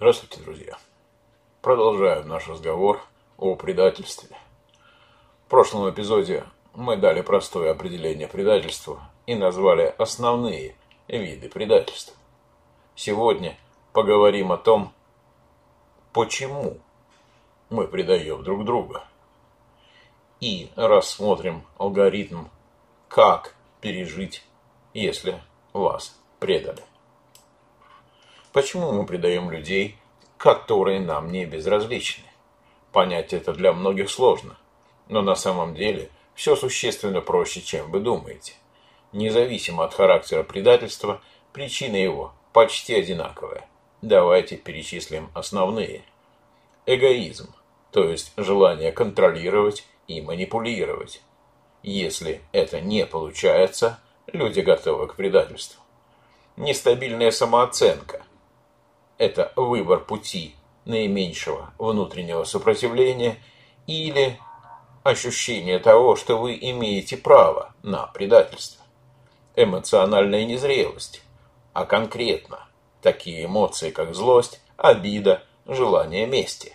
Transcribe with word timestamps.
Здравствуйте, 0.00 0.40
друзья. 0.42 0.78
Продолжаем 1.60 2.28
наш 2.28 2.46
разговор 2.46 3.02
о 3.36 3.56
предательстве. 3.56 4.36
В 5.44 5.50
прошлом 5.50 5.90
эпизоде 5.90 6.44
мы 6.72 6.96
дали 6.96 7.20
простое 7.20 7.72
определение 7.72 8.28
предательству 8.28 9.00
и 9.26 9.34
назвали 9.34 9.92
основные 9.98 10.76
виды 11.08 11.48
предательства. 11.48 12.14
Сегодня 12.94 13.58
поговорим 13.92 14.52
о 14.52 14.56
том, 14.56 14.92
почему 16.12 16.78
мы 17.68 17.88
предаем 17.88 18.44
друг 18.44 18.64
друга. 18.64 19.02
И 20.38 20.70
рассмотрим 20.76 21.64
алгоритм, 21.76 22.44
как 23.08 23.56
пережить, 23.80 24.44
если 24.94 25.42
вас 25.72 26.16
предали. 26.38 26.84
Почему 28.52 28.92
мы 28.92 29.04
предаем 29.04 29.50
людей, 29.50 29.96
которые 30.38 31.00
нам 31.00 31.30
не 31.30 31.44
безразличны? 31.44 32.24
Понять 32.92 33.32
это 33.32 33.52
для 33.52 33.72
многих 33.72 34.10
сложно, 34.10 34.56
но 35.08 35.20
на 35.20 35.34
самом 35.34 35.74
деле 35.74 36.10
все 36.34 36.56
существенно 36.56 37.20
проще, 37.20 37.60
чем 37.60 37.90
вы 37.90 38.00
думаете. 38.00 38.54
Независимо 39.12 39.84
от 39.84 39.94
характера 39.94 40.42
предательства, 40.42 41.20
причина 41.52 41.96
его 41.96 42.32
почти 42.52 42.94
одинаковая. 42.94 43.68
Давайте 44.00 44.56
перечислим 44.56 45.30
основные. 45.34 46.02
Эгоизм, 46.86 47.54
то 47.90 48.08
есть 48.08 48.32
желание 48.36 48.92
контролировать 48.92 49.86
и 50.06 50.22
манипулировать. 50.22 51.20
Если 51.82 52.40
это 52.52 52.80
не 52.80 53.04
получается, 53.04 54.00
люди 54.26 54.60
готовы 54.60 55.06
к 55.06 55.16
предательству. 55.16 55.82
Нестабильная 56.56 57.30
самооценка, 57.30 58.22
это 59.18 59.52
выбор 59.56 60.00
пути 60.00 60.54
наименьшего 60.84 61.72
внутреннего 61.78 62.44
сопротивления 62.44 63.36
или 63.86 64.38
ощущение 65.02 65.78
того, 65.78 66.16
что 66.16 66.38
вы 66.38 66.56
имеете 66.60 67.16
право 67.16 67.74
на 67.82 68.06
предательство. 68.06 68.84
Эмоциональная 69.56 70.44
незрелость, 70.44 71.22
а 71.72 71.84
конкретно 71.84 72.66
такие 73.02 73.44
эмоции, 73.44 73.90
как 73.90 74.14
злость, 74.14 74.60
обида, 74.76 75.42
желание 75.66 76.26
мести. 76.26 76.72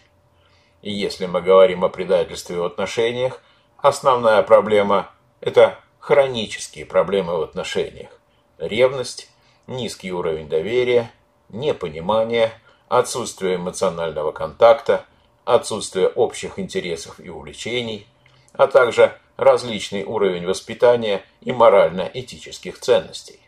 И 0.81 0.91
если 0.91 1.25
мы 1.25 1.41
говорим 1.41 1.85
о 1.85 1.89
предательстве 1.89 2.57
в 2.57 2.65
отношениях, 2.65 3.41
основная 3.77 4.43
проблема– 4.43 5.09
это 5.41 5.79
хронические 5.99 6.85
проблемы 6.85 7.37
в 7.37 7.41
отношениях. 7.41 8.19
Ревность, 8.57 9.29
низкий 9.65 10.11
уровень 10.11 10.49
доверия– 10.49 11.09
непонимание, 11.53 12.51
отсутствие 12.89 13.55
эмоционального 13.55 14.31
контакта, 14.31 15.05
отсутствие 15.45 16.09
общих 16.09 16.59
интересов 16.59 17.19
и 17.19 17.29
увлечений, 17.29 18.07
а 18.53 18.67
также 18.67 19.17
различный 19.37 20.03
уровень 20.03 20.45
воспитания 20.45 21.23
и 21.41 21.51
морально-этических 21.51 22.79
ценностей. 22.79 23.39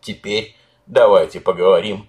Теперь 0.00 0.56
давайте 0.86 1.40
поговорим, 1.40 2.08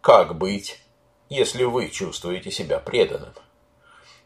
как 0.00 0.36
быть, 0.36 0.80
если 1.28 1.64
вы 1.64 1.88
чувствуете 1.88 2.50
себя 2.50 2.78
преданным. 2.78 3.34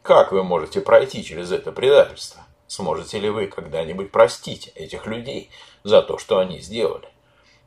Как 0.01 0.31
вы 0.31 0.43
можете 0.43 0.81
пройти 0.81 1.23
через 1.23 1.51
это 1.51 1.71
предательство? 1.71 2.45
Сможете 2.67 3.19
ли 3.19 3.29
вы 3.29 3.47
когда-нибудь 3.47 4.11
простить 4.11 4.71
этих 4.75 5.05
людей 5.05 5.49
за 5.83 6.01
то, 6.01 6.17
что 6.17 6.39
они 6.39 6.59
сделали? 6.59 7.07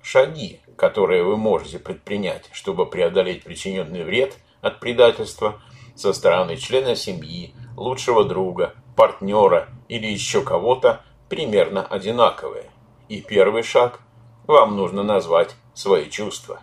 Шаги, 0.09 0.61
которые 0.77 1.25
вы 1.25 1.37
можете 1.37 1.81
предпринять, 1.81 2.49
чтобы 2.53 2.87
преодолеть 2.87 3.43
причиненный 3.43 4.05
вред 4.05 4.37
от 4.61 4.79
предательства 4.79 5.61
со 5.97 6.13
стороны 6.13 6.57
члена 6.59 6.95
семьи, 6.95 7.57
лучшего 7.77 8.23
друга, 8.25 8.77
партнера 8.95 9.69
или 9.89 10.07
еще 10.07 10.43
кого-то, 10.43 11.05
примерно 11.29 11.85
одинаковые. 11.85 12.71
И 13.09 13.21
первый 13.21 13.65
шаг– 13.65 13.99
вам 14.47 14.77
нужно 14.77 15.03
назвать 15.03 15.57
свои 15.75 16.09
чувства. 16.09 16.61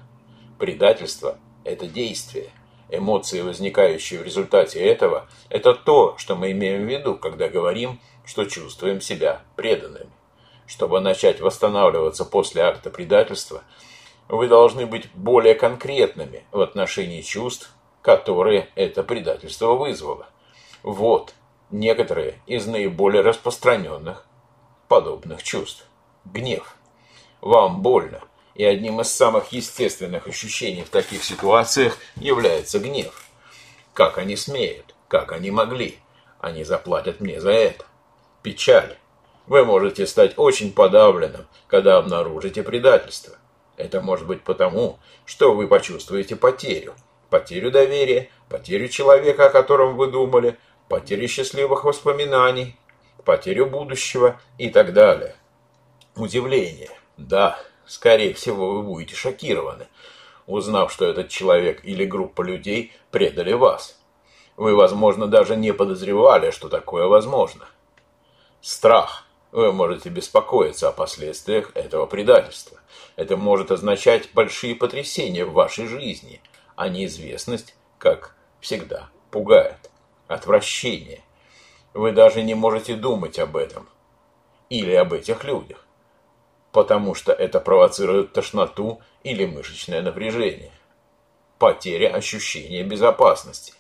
Предательство– 0.58 1.38
это 1.66 1.86
действие. 1.86 2.50
Эмоции, 2.88 3.42
возникающие 3.42 4.22
в 4.22 4.24
результате 4.24 4.80
этого, 4.80 5.28
это 5.50 5.74
то, 5.74 6.16
что 6.18 6.38
мы 6.38 6.52
имеем 6.52 6.86
в 6.86 6.90
виду, 6.90 7.16
когда 7.16 7.50
говорим, 7.50 8.00
что 8.24 8.46
чувствуем 8.46 9.02
себя 9.02 9.42
преданными. 9.58 10.12
Чтобы 10.66 11.00
начать 11.02 11.42
восстанавливаться 11.42 12.26
после 12.26 12.64
акта 12.64 12.90
предательства, 12.90 13.64
вы 14.28 14.48
должны 14.48 14.86
быть 14.86 15.10
более 15.14 15.56
конкретными 15.56 16.46
в 16.52 16.62
отношении 16.62 17.22
чувств, 17.22 17.74
которые 18.02 18.70
это 18.76 19.04
предательство 19.04 19.74
вызвало. 19.74 20.28
Вот 20.82 21.34
некоторые 21.72 22.40
из 22.46 22.66
наиболее 22.66 23.22
распространенных 23.22 24.26
подобных 24.88 25.44
чувств. 25.44 25.88
Гнев. 26.26 26.78
Вам 27.42 27.82
больно, 27.82 28.22
и 28.56 28.64
одним 28.64 29.02
из 29.02 29.12
самых 29.12 29.52
естественных 29.52 30.28
ощущений 30.28 30.84
в 30.84 30.90
таких 30.90 31.24
ситуациях 31.24 31.98
является 32.16 32.80
гнев. 32.80 33.26
Как 33.94 34.18
они 34.18 34.36
смеют, 34.38 34.96
как 35.08 35.32
они 35.32 35.52
могли, 35.52 36.00
они 36.40 36.64
заплатят 36.64 37.20
мне 37.20 37.42
за 37.42 37.52
это. 37.52 37.86
Печаль. 38.42 38.98
Вы 39.46 39.66
можете 39.66 40.08
стать 40.08 40.34
очень 40.38 40.72
подавленным, 40.72 41.48
когда 41.68 41.98
обнаружите 41.98 42.64
предательство. 42.64 43.36
Это 43.76 44.02
может 44.02 44.26
быть 44.26 44.42
потому, 44.42 45.00
что 45.26 45.54
вы 45.54 45.68
почувствуете 45.68 46.36
потерю. 46.36 46.94
Потерю 47.30 47.72
доверия, 47.72 48.30
потерю 48.48 48.88
человека, 48.88 49.48
о 49.48 49.50
котором 49.50 49.98
вы 49.98 50.08
думали, 50.08 50.58
потерю 50.88 51.28
счастливых 51.28 51.84
воспоминаний, 51.84 52.78
потерю 53.26 53.66
будущего 53.66 54.40
и 54.58 54.70
так 54.70 54.94
далее. 54.94 55.36
Удивление. 56.16 56.92
Да, 57.18 57.60
скорее 57.86 58.34
всего, 58.34 58.76
вы 58.76 58.84
будете 58.84 59.16
шокированы, 59.16 59.88
узнав, 60.46 60.92
что 60.92 61.06
этот 61.06 61.30
человек 61.30 61.84
или 61.84 62.06
группа 62.06 62.44
людей 62.44 62.94
предали 63.12 63.54
вас. 63.54 64.00
Вы, 64.56 64.76
возможно, 64.76 65.28
даже 65.28 65.56
не 65.56 65.74
подозревали, 65.74 66.52
что 66.52 66.70
такое 66.70 67.08
возможно. 67.08 67.66
Страх 68.62 69.26
вы 69.54 69.72
можете 69.72 70.10
беспокоиться 70.10 70.90
о 70.90 70.92
последствиях 70.92 71.72
этого 71.76 72.08
предательства. 72.08 72.80
Это 73.16 73.38
может 73.38 73.70
означать 73.70 74.34
большие 74.34 74.74
потрясения 74.76 75.46
в 75.46 75.54
вашей 75.54 75.86
жизни, 75.86 76.42
а 76.76 76.90
неизвестность, 76.90 77.76
как 78.00 78.36
всегда, 78.60 79.10
пугает. 79.30 79.92
Отвращение. 80.28 81.22
Вы 81.94 82.14
даже 82.14 82.42
не 82.42 82.56
можете 82.56 82.96
думать 82.96 83.38
об 83.38 83.56
этом 83.56 83.88
или 84.70 84.92
об 84.94 85.14
этих 85.14 85.44
людях, 85.44 85.86
потому 86.72 87.14
что 87.14 87.32
это 87.32 87.60
провоцирует 87.60 88.34
тошноту 88.34 89.02
или 89.22 89.46
мышечное 89.46 90.02
напряжение. 90.02 90.72
Потеря 91.60 92.10
ощущения 92.16 92.82
безопасности. 92.82 93.74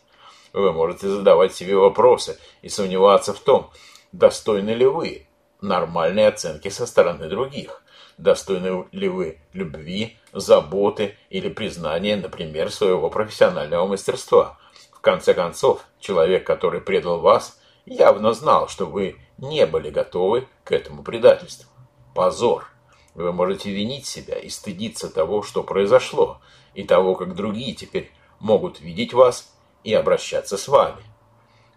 Вы 0.53 0.71
можете 0.71 1.09
задавать 1.09 1.55
себе 1.55 1.75
вопросы 1.75 2.39
и 2.61 2.69
сомневаться 2.69 3.33
в 3.33 3.39
том, 3.39 3.71
достойны 4.11 4.69
ли 4.69 4.85
вы 4.85 5.25
нормальной 5.63 6.27
оценки 6.27 6.69
со 6.69 6.85
стороны 6.85 7.29
других. 7.29 7.81
Достойны 8.17 8.85
ли 8.91 9.07
вы 9.07 9.39
любви, 9.53 10.17
заботы 10.31 11.17
или 11.29 11.49
признания, 11.49 12.15
например, 12.15 12.71
своего 12.71 13.09
профессионального 13.09 13.87
мастерства? 13.87 14.59
В 14.91 14.99
конце 14.99 15.33
концов, 15.33 15.83
человек, 15.99 16.45
который 16.45 16.81
предал 16.81 17.19
вас, 17.19 17.59
явно 17.85 18.33
знал, 18.33 18.67
что 18.67 18.85
вы 18.85 19.17
не 19.37 19.65
были 19.65 19.89
готовы 19.89 20.47
к 20.63 20.71
этому 20.71 21.03
предательству. 21.03 21.69
Позор. 22.13 22.67
Вы 23.15 23.31
можете 23.31 23.71
винить 23.71 24.05
себя 24.05 24.37
и 24.37 24.49
стыдиться 24.49 25.09
того, 25.09 25.43
что 25.43 25.63
произошло, 25.63 26.41
и 26.73 26.83
того, 26.83 27.15
как 27.15 27.35
другие 27.35 27.73
теперь 27.73 28.11
могут 28.39 28.79
видеть 28.81 29.13
вас 29.13 29.53
и 29.83 29.93
обращаться 29.93 30.57
с 30.57 30.67
вами. 30.67 31.03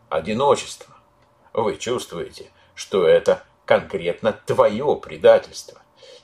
Одиночество. 0.08 0.94
Вы 1.52 1.76
чувствуете, 1.76 2.50
что 2.74 3.06
это 3.06 3.42
конкретно 3.66 4.32
твое 4.32 4.96
предательство. 4.96 5.82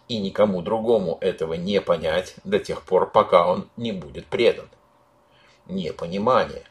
И 0.09 0.19
никому 0.19 0.63
другому 0.63 1.19
этого 1.21 1.55
не 1.55 1.81
понять 1.81 2.37
до 2.45 2.59
тех 2.59 2.83
пор, 2.83 3.11
пока 3.11 3.47
он 3.47 3.69
не 3.77 3.93
будет 3.93 4.27
предан. 4.27 4.69
Непонимание. 5.67 6.65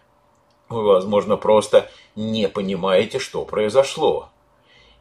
Вы, 0.70 0.84
возможно, 0.84 1.38
просто 1.38 1.90
не 2.16 2.48
понимаете, 2.48 3.20
что 3.20 3.46
произошло. 3.46 4.30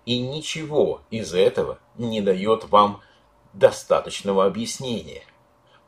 И 0.04 0.18
ничего 0.18 1.00
из 1.10 1.34
этого 1.34 1.78
не 1.96 2.20
дает 2.20 2.68
вам 2.68 3.00
достаточного 3.52 4.46
объяснения. 4.46 5.22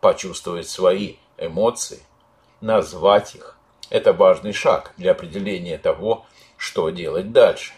Почувствовать 0.01 0.69
свои 0.69 1.17
эмоции, 1.39 2.03
назвать 2.61 3.35
их– 3.35 3.57
это 3.91 4.13
важный 4.13 4.53
шаг 4.53 4.93
для 4.97 5.13
определения 5.13 5.79
того, 5.79 6.27
что 6.57 6.91
делать 6.91 7.33
дальше 7.33 7.73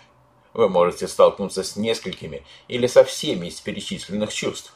вы 0.54 0.68
можете 0.68 1.08
столкнуться 1.08 1.62
с 1.62 1.76
несколькими 1.76 2.44
или 2.68 2.86
со 2.86 3.04
всеми 3.04 3.48
из 3.48 3.60
перечисленных 3.60 4.32
чувств 4.32 4.74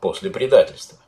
после 0.00 0.30
предательства, 0.30 0.98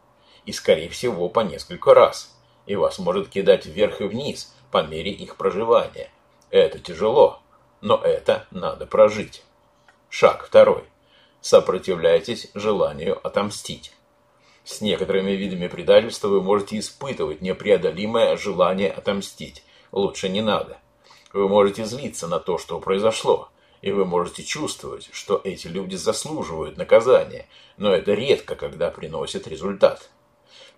и, 0.44 0.52
скорее 0.52 0.90
всего, 0.90 1.28
по 1.28 1.40
несколько 1.40 1.94
раз. 1.94 2.36
и 2.64 2.76
вас 2.76 3.00
может 3.00 3.28
кидать 3.28 3.66
вверх 3.66 4.00
и 4.00 4.04
вниз 4.04 4.54
по 4.70 4.84
мере 4.84 5.10
их 5.10 5.36
проживания. 5.36 6.12
Это 6.50 6.78
тяжело, 6.78 7.40
но 7.80 7.96
это 7.96 8.46
надо 8.52 8.86
прожить. 8.86 9.42
Шаг 10.08 10.46
второй. 10.46 10.84
Сопротивляйтесь 11.40 12.50
желанию 12.54 13.18
отомстить. 13.26 13.92
С 14.62 14.80
некоторыми 14.80 15.32
видами 15.32 15.66
предательства 15.66 16.28
вы 16.28 16.40
можете 16.40 16.78
испытывать 16.78 17.40
непреодолимое 17.40 18.36
желание 18.36 18.92
отомстить. 18.92 19.64
Лучше 19.90 20.28
не 20.28 20.40
надо. 20.40 20.78
Вы 21.32 21.48
можете 21.48 21.84
злиться 21.84 22.28
на 22.28 22.38
то, 22.38 22.58
что 22.58 22.78
произошло, 22.78 23.48
и 23.82 23.90
вы 23.90 24.04
можете 24.04 24.44
чувствовать, 24.44 25.10
что 25.12 25.40
эти 25.44 25.66
люди 25.66 25.96
заслуживают 25.96 26.78
наказания, 26.78 27.46
но 27.76 27.92
это 27.92 28.14
редко, 28.14 28.54
когда 28.54 28.90
приносит 28.90 29.48
результат. 29.48 30.08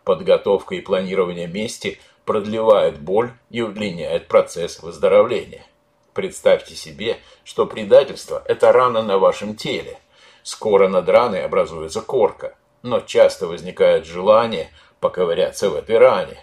Подготовка 0.03 0.75
и 0.75 0.81
планирование 0.81 1.47
мести 1.47 2.01
продлевают 2.25 2.99
боль 2.99 3.33
и 3.51 3.61
удлиняют 3.61 4.27
процесс 4.27 4.83
выздоровления. 4.83 5.67
Представьте 6.15 6.75
себе, 6.75 7.19
что 7.45 7.67
предательство– 7.67 8.43
это 8.47 8.73
рана 8.73 9.03
на 9.03 9.19
вашем 9.19 9.55
теле. 9.55 9.99
Скоро 10.43 10.89
над 10.89 11.09
раной 11.09 11.45
образуется 11.45 12.01
корка, 12.01 12.57
но 12.83 13.01
часто 13.01 13.47
возникает 13.47 14.07
желание 14.07 14.71
поковыряться 15.01 15.69
в 15.69 15.75
этой 15.75 15.99
ране. 15.99 16.39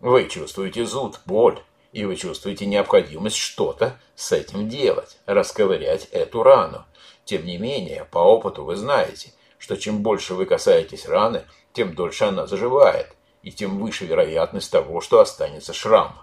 Вы 0.00 0.28
чувствуете 0.28 0.84
зуд, 0.84 1.20
боль, 1.24 1.60
и 1.94 2.04
вы 2.04 2.16
чувствуете 2.16 2.66
необходимость 2.66 3.36
что-то 3.36 3.98
с 4.16 4.32
этим 4.32 4.68
делать, 4.68 5.16
расковырять 5.26 6.06
эту 6.10 6.42
рану. 6.42 6.84
Тем 7.24 7.46
не 7.46 7.56
менее, 7.56 8.04
по 8.10 8.18
опыту 8.18 8.64
вы 8.64 8.74
знаете, 8.74 9.32
что 9.58 9.76
чем 9.76 10.02
больше 10.02 10.34
вы 10.34 10.44
касаетесь 10.44 11.06
раны, 11.06 11.44
тем 11.72 11.94
дольше 11.94 12.24
она 12.24 12.48
заживает, 12.48 13.14
и 13.44 13.52
тем 13.52 13.78
выше 13.78 14.06
вероятность 14.06 14.72
того, 14.72 15.00
что 15.00 15.20
останется 15.20 15.72
шрам. 15.72 16.20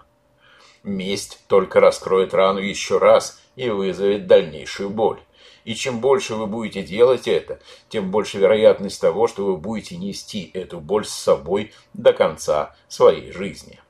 Месть 0.82 1.40
только 1.46 1.80
раскроет 1.80 2.34
рану 2.34 2.60
еще 2.60 2.98
раз 2.98 3.40
и 3.56 3.70
вызовет 3.70 4.26
дальнейшую 4.26 4.90
боль. 4.90 5.20
И 5.64 5.74
чем 5.74 6.00
больше 6.00 6.34
вы 6.34 6.46
будете 6.46 6.82
делать 6.82 7.26
это, 7.26 7.60
тем 7.88 8.10
больше 8.10 8.36
вероятность 8.36 9.00
того, 9.00 9.26
что 9.26 9.46
вы 9.46 9.56
будете 9.56 9.96
нести 9.96 10.50
эту 10.52 10.80
боль 10.80 11.06
с 11.06 11.14
собой 11.14 11.72
до 11.94 12.12
конца 12.12 12.76
своей 12.88 13.32
жизни. 13.32 13.81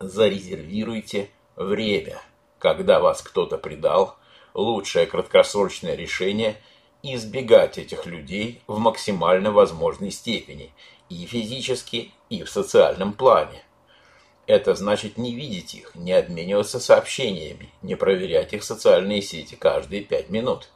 Зарезервируйте 0.00 1.30
время. 1.56 2.20
Когда 2.58 3.00
вас 3.00 3.22
кто-то 3.22 3.58
предал, 3.58 4.16
лучшее 4.54 5.06
краткосрочное 5.06 5.94
решение– 5.94 6.60
избегать 7.02 7.78
этих 7.78 8.06
людей 8.06 8.62
в 8.66 8.78
максимально 8.78 9.52
возможной 9.52 10.10
степени 10.10 10.72
и 11.08 11.26
физически, 11.26 12.12
и 12.28 12.42
в 12.42 12.50
социальном 12.50 13.12
плане. 13.12 13.62
Это 14.46 14.74
значит 14.74 15.18
не 15.18 15.34
видеть 15.34 15.74
их, 15.74 15.94
не 15.94 16.12
обмениваться 16.12 16.80
сообщениями, 16.80 17.70
не 17.82 17.94
проверять 17.94 18.52
их 18.52 18.64
социальные 18.64 19.22
сети 19.22 19.54
каждые 19.54 20.02
пять 20.02 20.30
минут. 20.30 20.70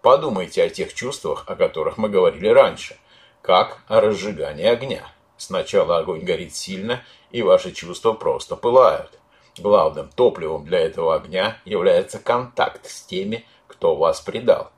Подумайте 0.00 0.62
о 0.62 0.70
тех 0.70 0.92
чувствах, 0.92 1.44
о 1.46 1.56
которых 1.56 1.98
мы 1.98 2.08
говорили 2.08 2.48
раньше, 2.48 2.96
как 3.42 3.82
о 3.88 4.00
разжигании 4.00 4.66
огня. 4.66 5.06
Сначала 5.36 5.98
огонь 5.98 6.24
горит 6.24 6.54
сильно, 6.54 7.02
и 7.34 7.42
ваши 7.42 7.72
чувства 7.72 8.14
просто 8.14 8.56
пылают. 8.56 9.18
Главным 9.58 10.08
топливом 10.08 10.64
для 10.64 10.78
этого 10.78 11.14
огня 11.14 11.58
является 11.64 12.18
контакт 12.18 12.88
с 12.88 13.02
теми, 13.02 13.44
кто 13.66 13.96
вас 13.96 14.20
предал. 14.20 14.70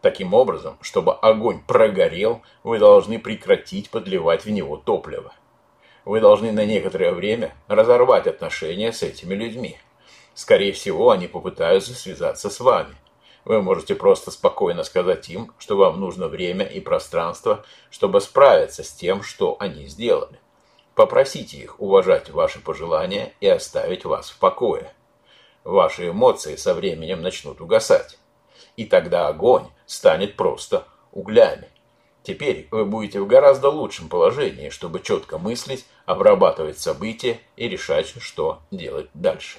Таким 0.00 0.32
образом, 0.32 0.78
чтобы 0.80 1.12
огонь 1.14 1.60
прогорел, 1.66 2.42
вы 2.62 2.78
должны 2.78 3.18
прекратить 3.18 3.90
подливать 3.90 4.44
в 4.44 4.50
него 4.50 4.76
топливо 4.76 5.32
вы 6.06 6.20
должны 6.20 6.52
на 6.52 6.64
некоторое 6.64 7.12
время 7.12 7.54
разорвать 7.66 8.26
отношения 8.28 8.92
с 8.92 9.02
этими 9.02 9.34
людьми. 9.34 9.76
Скорее 10.34 10.72
всего, 10.72 11.10
они 11.10 11.26
попытаются 11.26 11.94
связаться 11.94 12.48
с 12.48 12.60
вами. 12.60 12.94
Вы 13.44 13.60
можете 13.60 13.94
просто 13.94 14.30
спокойно 14.30 14.84
сказать 14.84 15.28
им, 15.28 15.52
что 15.58 15.76
вам 15.76 16.00
нужно 16.00 16.28
время 16.28 16.64
и 16.64 16.80
пространство, 16.80 17.64
чтобы 17.90 18.20
справиться 18.20 18.84
с 18.84 18.92
тем, 18.92 19.22
что 19.22 19.56
они 19.58 19.88
сделали. 19.88 20.38
Попросите 20.96 21.58
их 21.58 21.78
уважать 21.78 22.30
ваши 22.30 22.58
пожелания 22.58 23.34
и 23.40 23.46
оставить 23.46 24.06
вас 24.06 24.30
в 24.30 24.38
покое. 24.38 24.94
Ваши 25.62 26.08
эмоции 26.08 26.56
со 26.56 26.72
временем 26.72 27.20
начнут 27.20 27.60
угасать. 27.60 28.18
И 28.76 28.86
тогда 28.86 29.28
огонь 29.28 29.66
станет 29.84 30.36
просто 30.36 30.88
углями. 31.12 31.68
Теперь 32.22 32.66
вы 32.70 32.86
будете 32.86 33.20
в 33.20 33.26
гораздо 33.26 33.68
лучшем 33.68 34.08
положении, 34.08 34.70
чтобы 34.70 35.00
четко 35.00 35.36
мыслить, 35.36 35.84
обрабатывать 36.06 36.78
события 36.78 37.40
и 37.56 37.68
решать, 37.68 38.14
что 38.18 38.62
делать 38.70 39.10
дальше. 39.12 39.58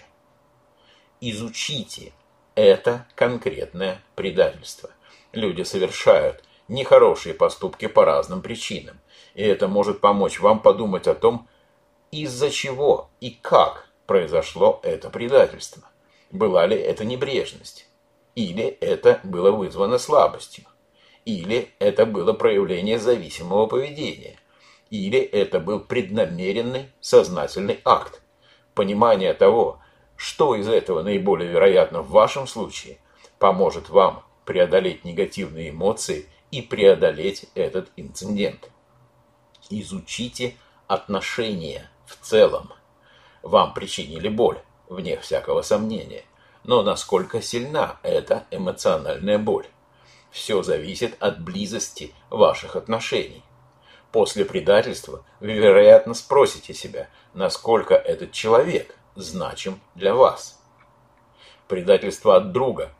Изучите 1.21 2.13
это 2.55 3.05
конкретное 3.13 4.01
предательство. 4.15 4.89
Люди 5.33 5.61
совершают 5.61 6.43
нехорошие 6.67 7.33
поступки 7.33 7.87
по 7.87 8.05
разным 8.05 8.41
причинам, 8.41 8.99
и 9.35 9.43
это 9.43 9.67
может 9.67 10.01
помочь 10.01 10.39
вам 10.39 10.59
подумать 10.59 11.07
о 11.07 11.15
том, 11.15 11.47
из-за 12.11 12.49
чего 12.49 13.09
и 13.19 13.31
как 13.31 13.89
произошло 14.05 14.79
это 14.83 15.09
предательство. 15.09 15.83
Была 16.31 16.65
ли 16.65 16.75
это 16.75 17.05
небрежность? 17.05 17.87
Или 18.35 18.65
это 18.65 19.19
было 19.23 19.51
вызвано 19.51 19.97
слабостью? 19.97 20.65
Или 21.25 21.71
это 21.79 22.05
было 22.05 22.33
проявление 22.33 22.99
зависимого 22.99 23.67
поведения. 23.67 24.39
Или 24.89 25.19
это 25.19 25.59
был 25.59 25.81
преднамеренный 25.81 26.91
сознательный 27.01 27.81
акт. 27.83 28.21
Понимание 28.73 29.33
того, 29.33 29.79
что 30.15 30.55
из 30.55 30.67
этого 30.67 31.03
наиболее 31.03 31.49
вероятно 31.49 32.01
в 32.01 32.11
вашем 32.11 32.47
случае, 32.47 32.97
поможет 33.39 33.89
вам 33.89 34.23
преодолеть 34.45 35.03
негативные 35.03 35.69
эмоции 35.69 36.27
и 36.51 36.61
преодолеть 36.61 37.45
этот 37.55 37.89
инцидент. 37.95 38.69
Изучите 39.69 40.55
отношения 40.87 41.89
в 42.05 42.15
целом. 42.25 42.71
Вам 43.41 43.73
причинили 43.73 44.29
боль, 44.29 44.59
вне 44.89 45.17
всякого 45.19 45.61
сомнения. 45.61 46.23
Но 46.63 46.81
насколько 46.83 47.41
сильна 47.41 47.97
эта 48.03 48.45
эмоциональная 48.51 49.37
боль? 49.37 49.67
Все 50.31 50.61
зависит 50.63 51.15
от 51.21 51.41
близости 51.41 52.13
ваших 52.29 52.75
отношений. 52.75 53.43
После 54.11 54.45
предательства 54.45 55.23
вы, 55.39 55.53
вероятно, 55.53 56.13
спросите 56.13 56.73
себя, 56.73 57.09
насколько 57.33 57.93
этот 57.95 58.31
человек 58.31 58.95
значим 59.15 59.79
для 59.95 60.13
вас. 60.15 60.61
Предательство 61.67 62.37
от 62.37 62.51
друга, 62.51 62.91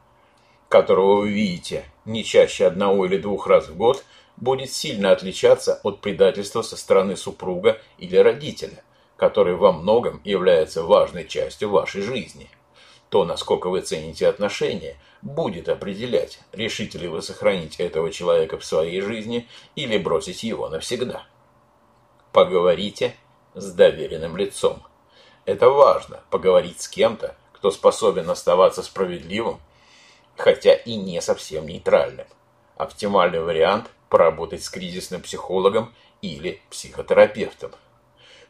которого 0.68 1.22
вы 1.22 1.32
видите 1.32 1.86
не 2.08 2.24
чаще 2.24 2.66
одного 2.66 3.06
или 3.06 3.18
двух 3.18 3.48
раз 3.48 3.68
в 3.68 3.76
год, 3.76 4.04
будет 4.38 4.72
сильно 4.72 5.12
отличаться 5.12 5.80
от 5.84 6.02
предательства 6.02 6.62
со 6.62 6.78
стороны 6.78 7.16
супруга 7.16 7.80
или 7.98 8.16
родителя, 8.18 8.84
который 9.16 9.56
во 9.56 9.72
многом 9.72 10.22
является 10.24 10.84
важной 10.84 11.28
частью 11.28 11.70
вашей 11.70 12.02
жизни. 12.02 12.50
То, 13.10 13.26
насколько 13.26 13.70
вы 13.70 13.82
цените 13.82 14.28
отношения, 14.28 14.98
будет 15.22 15.70
определять, 15.70 16.40
решите 16.52 16.98
ли 16.98 17.08
вы 17.08 17.22
сохранить 17.22 17.80
этого 17.80 18.12
человека 18.12 18.58
в 18.58 18.66
своей 18.66 19.02
жизни 19.02 19.48
или 19.76 19.98
бросить 19.98 20.44
его 20.44 20.70
навсегда. 20.70 21.26
Поговорите 22.32 23.16
с 23.56 23.72
доверенным 23.72 24.38
лицом. 24.38 24.84
Это 25.46 25.70
важно, 25.70 26.22
поговорить 26.30 26.82
с 26.82 26.88
кем-то, 26.88 27.36
кто 27.54 27.72
способен 27.72 28.30
оставаться 28.30 28.84
справедливым, 28.84 29.60
хотя 30.38 30.74
и 30.74 30.96
не 30.96 31.22
совсем 31.22 31.68
нейтральным. 31.68 32.28
Оптимальный 32.78 33.42
вариант– 33.42 33.90
поработать 34.10 34.64
с 34.64 34.70
кризисным 34.70 35.22
психологом 35.22 35.94
или 36.22 36.62
психотерапевтом. 36.70 37.72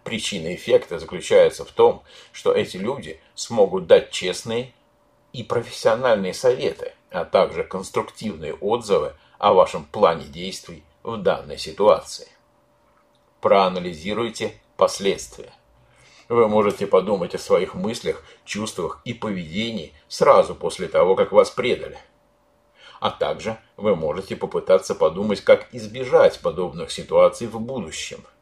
Причина 0.03 0.53
эффекта 0.53 0.99
заключается 0.99 1.65
в 1.65 1.71
том, 1.71 2.03
что 2.31 2.53
эти 2.53 2.77
люди 2.77 3.19
смогут 3.35 3.87
дать 3.87 4.11
честные 4.11 4.73
и 5.33 5.43
профессиональные 5.43 6.33
советы, 6.33 6.93
а 7.09 7.25
также 7.25 7.63
конструктивные 7.63 8.53
отзывы 8.53 9.15
о 9.37 9.53
вашем 9.53 9.85
плане 9.85 10.25
действий 10.25 10.83
в 11.03 11.17
данной 11.17 11.57
ситуации. 11.57 12.27
Проанализируйте 13.41 14.53
последствия. 14.77 15.51
Вы 16.29 16.47
можете 16.47 16.87
подумать 16.87 17.35
о 17.35 17.39
своих 17.39 17.73
мыслях, 17.75 18.23
чувствах 18.43 19.01
и 19.05 19.13
поведении 19.13 19.93
сразу 20.07 20.55
после 20.55 20.87
того, 20.87 21.15
как 21.15 21.31
вас 21.31 21.49
предали. 21.49 21.97
А 22.99 23.11
также 23.11 23.57
вы 23.77 23.95
можете 23.95 24.35
попытаться 24.35 24.95
подумать, 24.95 25.41
как 25.41 25.67
избежать 25.71 26.39
подобных 26.39 26.91
ситуаций 26.91 27.47
в 27.47 27.59
будущем– 27.59 28.23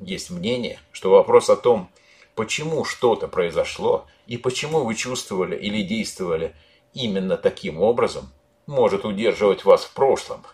есть 0.00 0.30
мнение, 0.30 0.80
что 0.92 1.10
вопрос 1.10 1.50
о 1.50 1.56
том, 1.56 1.90
почему 2.34 2.84
что-то 2.84 3.28
произошло 3.28 4.06
и 4.26 4.38
почему 4.38 4.84
вы 4.84 4.94
чувствовали 4.94 5.54
или 5.56 5.82
действовали 5.82 6.54
именно 6.94 7.36
таким 7.36 7.80
образом, 7.80 8.32
может 8.66 9.04
удерживать 9.04 9.66
вас 9.66 9.84
в 9.84 9.92
прошлом, 9.92 10.46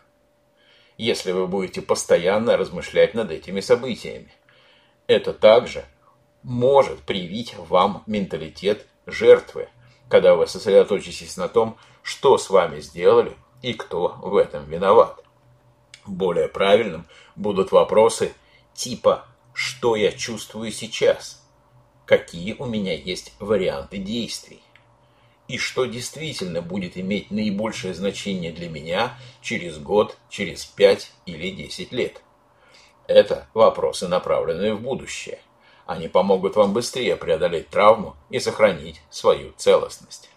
если 0.98 1.30
вы 1.30 1.46
будете 1.46 1.80
постоянно 1.80 2.56
размышлять 2.56 3.14
над 3.14 3.30
этими 3.30 3.60
событиями. 3.60 4.32
Это 5.06 5.32
также 5.32 5.84
может 6.46 7.00
привить 7.00 7.56
вам 7.58 8.04
менталитет 8.06 8.86
жертвы, 9.04 9.68
когда 10.08 10.36
вы 10.36 10.46
сосредоточитесь 10.46 11.36
на 11.36 11.48
том, 11.48 11.76
что 12.02 12.38
с 12.38 12.50
вами 12.50 12.78
сделали 12.78 13.36
и 13.62 13.74
кто 13.74 14.14
в 14.22 14.36
этом 14.36 14.64
виноват. 14.66 15.24
Более 16.06 16.48
правильным 16.48 17.04
будут 17.34 17.72
вопросы 17.72 18.32
типа 18.74 19.26
«Что 19.52 19.96
я 19.96 20.12
чувствую 20.12 20.70
сейчас?» 20.70 21.42
Какие 22.04 22.52
у 22.52 22.66
меня 22.66 22.94
есть 22.94 23.32
варианты 23.40 23.98
действий? 23.98 24.62
И 25.48 25.58
что 25.58 25.84
действительно 25.86 26.62
будет 26.62 26.96
иметь 26.96 27.32
наибольшее 27.32 27.92
значение 27.92 28.52
для 28.52 28.68
меня 28.68 29.18
через 29.40 29.78
год, 29.78 30.16
через 30.28 30.64
пять 30.64 31.10
или 31.24 31.50
десять 31.50 31.90
лет? 31.90 32.22
Это 33.08 33.48
вопросы, 33.52 34.06
направленные 34.06 34.74
в 34.74 34.80
будущее. 34.80 35.40
Они 35.86 36.08
помогут 36.08 36.56
вам 36.56 36.72
быстрее 36.72 37.16
преодолеть 37.16 37.68
травму 37.70 38.16
и 38.28 38.40
сохранить 38.40 39.00
свою 39.08 39.52
целостность. 39.56 40.28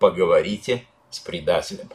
Поговорите 0.00 0.84
с 1.10 1.20
предателем. 1.20 1.88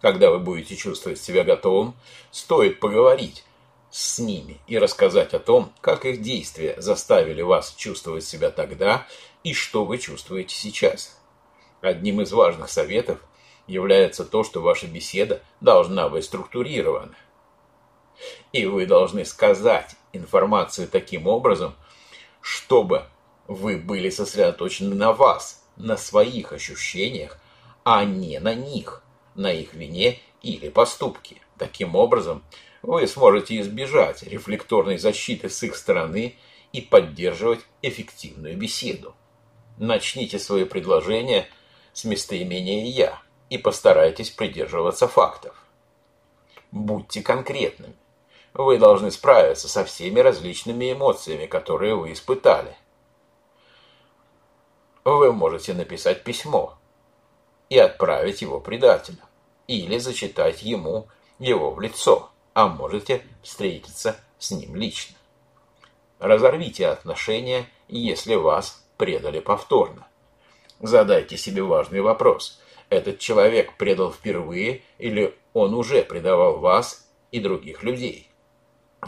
Когда 0.00 0.30
вы 0.30 0.40
будете 0.40 0.74
чувствовать 0.74 1.20
себя 1.20 1.44
готовым, 1.44 1.94
стоит 2.32 2.80
поговорить 2.80 3.44
с 3.90 4.18
ними 4.18 4.58
и 4.66 4.76
рассказать 4.78 5.34
о 5.34 5.38
том, 5.38 5.72
как 5.80 6.04
их 6.04 6.20
действия 6.20 6.74
заставили 6.78 7.42
вас 7.42 7.74
чувствовать 7.76 8.24
себя 8.24 8.50
тогда 8.50 9.06
и 9.44 9.54
что 9.54 9.84
вы 9.84 9.98
чувствуете 9.98 10.56
сейчас. 10.56 11.20
Одним 11.80 12.20
из 12.22 12.32
важных 12.32 12.70
советов 12.70 13.20
является 13.68 14.24
то, 14.24 14.42
что 14.42 14.60
ваша 14.60 14.88
беседа 14.88 15.42
должна 15.60 16.08
быть 16.08 16.24
структурирована. 16.24 17.14
И 18.52 18.66
вы 18.66 18.86
должны 18.86 19.24
сказать 19.24 19.94
информацию 20.12 20.88
таким 20.88 21.28
образом, 21.28 21.74
чтобы 22.42 23.06
вы 23.46 23.78
были 23.78 24.10
сосредоточены 24.10 24.94
на 24.94 25.12
вас, 25.12 25.64
на 25.76 25.96
своих 25.96 26.52
ощущениях, 26.52 27.38
а 27.84 28.04
не 28.04 28.38
на 28.38 28.54
них 28.54 29.02
на 29.34 29.50
их 29.50 29.72
вине 29.74 30.18
или 30.42 30.68
поступке. 30.68 31.36
Таким 31.56 31.94
образом, 31.96 32.44
вы 32.82 33.06
сможете 33.06 33.60
избежать 33.60 34.22
рефлекторной 34.24 34.98
защиты 34.98 35.48
с 35.48 35.62
их 35.62 35.76
стороны 35.76 36.36
и 36.72 36.80
поддерживать 36.80 37.60
эффективную 37.80 38.56
беседу. 38.56 39.14
Начните 39.78 40.38
свои 40.38 40.64
предложения 40.64 41.46
с 41.92 42.04
местоимения 42.04 42.84
«я» 42.86 43.22
и 43.50 43.58
постарайтесь 43.58 44.30
придерживаться 44.30 45.06
фактов. 45.08 45.54
Будьте 46.70 47.22
конкретными. 47.22 47.94
Вы 48.54 48.78
должны 48.78 49.10
справиться 49.10 49.68
со 49.68 49.84
всеми 49.84 50.20
различными 50.20 50.92
эмоциями, 50.92 51.46
которые 51.46 51.94
вы 51.94 52.12
испытали. 52.12 52.76
Вы 55.04 55.32
можете 55.32 55.72
написать 55.74 56.22
письмо, 56.22 56.78
и 57.72 57.78
отправить 57.78 58.42
его 58.42 58.60
предателю, 58.60 59.16
или 59.66 59.96
зачитать 59.96 60.62
ему 60.62 61.08
его 61.38 61.70
в 61.70 61.80
лицо, 61.80 62.30
а 62.52 62.68
можете 62.68 63.24
встретиться 63.42 64.20
с 64.38 64.50
ним 64.50 64.76
лично. 64.76 65.16
Разорвите 66.18 66.86
отношения, 66.88 67.66
если 67.88 68.34
вас 68.34 68.84
предали 68.98 69.40
повторно. 69.40 70.06
Задайте 70.80 71.38
себе 71.38 71.62
важный 71.62 72.02
вопрос. 72.02 72.60
Этот 72.90 73.18
человек 73.18 73.78
предал 73.78 74.12
впервые 74.12 74.82
или 74.98 75.34
он 75.54 75.72
уже 75.72 76.02
предавал 76.02 76.58
вас 76.58 77.08
и 77.30 77.40
других 77.40 77.82
людей? 77.82 78.31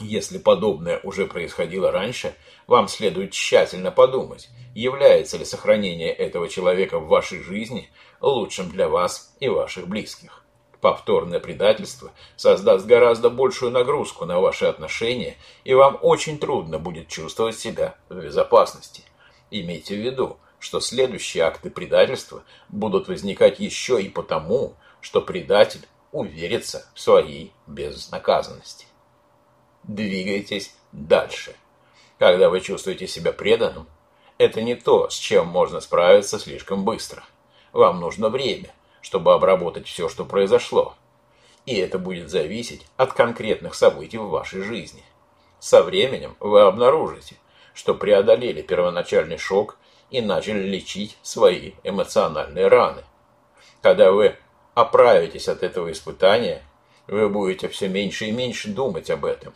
Если 0.00 0.38
подобное 0.38 0.98
уже 1.04 1.26
происходило 1.26 1.92
раньше, 1.92 2.34
вам 2.66 2.88
следует 2.88 3.30
тщательно 3.30 3.92
подумать, 3.92 4.48
является 4.74 5.38
ли 5.38 5.44
сохранение 5.44 6.12
этого 6.12 6.48
человека 6.48 6.98
в 6.98 7.06
вашей 7.06 7.40
жизни 7.42 7.90
лучшим 8.20 8.70
для 8.70 8.88
вас 8.88 9.36
и 9.38 9.48
ваших 9.48 9.86
близких. 9.86 10.44
Повторное 10.80 11.38
предательство 11.38 12.10
создаст 12.36 12.86
гораздо 12.86 13.30
большую 13.30 13.70
нагрузку 13.70 14.24
на 14.26 14.40
ваши 14.40 14.66
отношения, 14.66 15.36
и 15.62 15.74
вам 15.74 15.96
очень 16.02 16.38
трудно 16.38 16.80
будет 16.80 17.08
чувствовать 17.08 17.56
себя 17.56 17.94
в 18.08 18.20
безопасности. 18.20 19.04
Имейте 19.52 19.94
в 19.94 20.04
виду, 20.04 20.38
что 20.58 20.80
следующие 20.80 21.44
акты 21.44 21.70
предательства 21.70 22.42
будут 22.68 23.06
возникать 23.06 23.60
еще 23.60 24.02
и 24.02 24.08
потому, 24.08 24.74
что 25.00 25.20
предатель 25.20 25.86
уверится 26.10 26.90
в 26.94 27.00
своей 27.00 27.52
безнаказанности. 27.68 28.86
Двигайтесь 29.84 30.74
дальше. 30.92 31.54
Когда 32.18 32.48
вы 32.48 32.60
чувствуете 32.60 33.06
себя 33.06 33.32
преданным, 33.32 33.86
это 34.38 34.62
не 34.62 34.74
то, 34.74 35.10
с 35.10 35.14
чем 35.14 35.46
можно 35.46 35.80
справиться 35.80 36.38
слишком 36.38 36.84
быстро. 36.84 37.22
Вам 37.72 38.00
нужно 38.00 38.30
время, 38.30 38.72
чтобы 39.02 39.34
обработать 39.34 39.86
все, 39.86 40.08
что 40.08 40.24
произошло. 40.24 40.94
И 41.66 41.76
это 41.76 41.98
будет 41.98 42.30
зависеть 42.30 42.86
от 42.96 43.12
конкретных 43.12 43.74
событий 43.74 44.18
в 44.18 44.28
вашей 44.28 44.62
жизни. 44.62 45.02
Со 45.60 45.82
временем 45.82 46.36
вы 46.40 46.62
обнаружите, 46.62 47.36
что 47.74 47.94
преодолели 47.94 48.62
первоначальный 48.62 49.38
шок 49.38 49.76
и 50.10 50.20
начали 50.20 50.62
лечить 50.62 51.18
свои 51.22 51.72
эмоциональные 51.82 52.68
раны. 52.68 53.04
Когда 53.82 54.12
вы 54.12 54.36
оправитесь 54.74 55.48
от 55.48 55.62
этого 55.62 55.92
испытания, 55.92 56.62
вы 57.06 57.28
будете 57.28 57.68
все 57.68 57.88
меньше 57.88 58.26
и 58.26 58.32
меньше 58.32 58.68
думать 58.68 59.10
об 59.10 59.24
этом. 59.24 59.52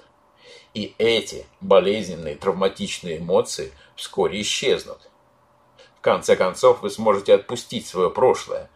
И 0.75 0.95
эти 0.99 1.47
болезненные 1.61 2.37
травматичные 2.37 3.19
эмоции 3.19 3.73
вскоре 3.97 4.41
исчезнут. 4.43 5.11
В 5.97 6.01
конце 6.01 6.37
концов, 6.37 6.83
вы 6.83 6.91
сможете 6.91 7.35
отпустить 7.35 7.87
свое 7.87 8.11
прошлое, 8.11 8.71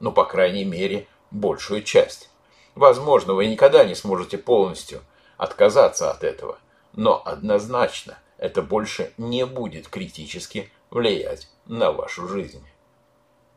ну, 0.00 0.12
по 0.12 0.24
крайней 0.24 0.64
мере, 0.64 1.06
большую 1.30 1.82
часть. 1.82 2.28
Возможно, 2.74 3.34
вы 3.34 3.46
никогда 3.46 3.84
не 3.84 3.94
сможете 3.94 4.38
полностью 4.38 5.02
отказаться 5.36 6.10
от 6.10 6.24
этого, 6.24 6.58
но 6.92 7.22
однозначно 7.24 8.18
это 8.36 8.62
больше 8.62 9.12
не 9.16 9.46
будет 9.46 9.88
критически 9.88 10.70
влиять 10.90 11.48
на 11.66 11.92
вашу 11.92 12.28
жизнь. 12.28 12.64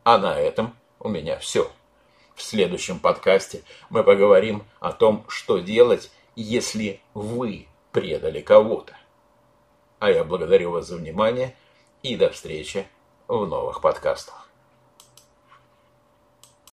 А 0.03 0.17
на 0.17 0.39
этом 0.39 0.75
у 0.99 1.09
меня 1.09 1.37
все. 1.39 1.71
В 2.35 2.41
следующем 2.41 2.99
подкасте 2.99 3.63
мы 3.89 4.03
поговорим 4.03 4.63
о 4.79 4.91
том, 4.91 5.25
что 5.27 5.59
делать, 5.59 6.11
если 6.35 6.99
вы 7.13 7.67
предали 7.91 8.41
кого-то. 8.41 8.95
А 9.99 10.09
я 10.11 10.23
благодарю 10.23 10.71
вас 10.71 10.87
за 10.87 10.97
внимание 10.97 11.55
и 12.03 12.15
до 12.15 12.29
встречи 12.29 12.87
в 13.27 13.45
новых 13.45 13.81
подкастах. 13.81 14.50